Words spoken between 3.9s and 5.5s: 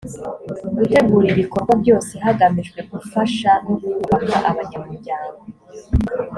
kubaka abanyamuryango